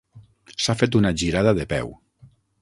S'ha 0.63 0.75
fet 0.79 0.97
una 1.01 1.11
girada 1.23 1.53
de 1.61 1.67
peu. 1.75 1.93